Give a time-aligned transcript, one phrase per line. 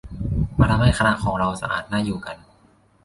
[0.59, 2.37] "มาทำให้คณะของเรา สะอาดน่าอยู่กัน"